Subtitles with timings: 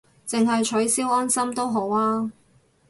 [0.27, 2.31] 淨係取消安心都好吖